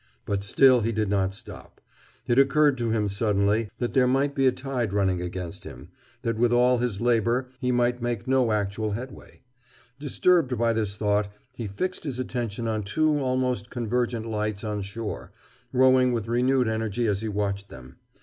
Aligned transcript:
But 0.25 0.41
still 0.43 0.81
he 0.81 0.91
did 0.91 1.09
not 1.09 1.31
stop. 1.35 1.79
It 2.25 2.39
occurred 2.39 2.75
to 2.79 2.89
him, 2.89 3.07
suddenly, 3.07 3.69
that 3.77 3.91
there 3.91 4.07
might 4.07 4.33
be 4.33 4.47
a 4.47 4.51
tide 4.51 4.93
running 4.93 5.21
against 5.21 5.63
him, 5.63 5.89
that 6.23 6.39
with 6.39 6.51
all 6.51 6.79
his 6.79 7.01
labor 7.01 7.49
he 7.59 7.71
might 7.71 7.97
be 7.99 8.05
making 8.05 8.23
no 8.25 8.51
actual 8.51 8.93
headway. 8.93 9.41
Disturbed 9.99 10.57
by 10.57 10.73
this 10.73 10.95
thought, 10.95 11.31
he 11.53 11.67
fixed 11.67 12.03
his 12.03 12.17
attention 12.17 12.67
on 12.67 12.81
two 12.81 13.19
almost 13.19 13.69
convergent 13.69 14.25
lights 14.25 14.63
on 14.63 14.81
shore, 14.81 15.33
rowing 15.71 16.13
with 16.13 16.27
renewed 16.27 16.67
energy 16.67 17.05
as 17.05 17.21
he 17.21 17.29
watched 17.29 17.69
them. 17.69 17.97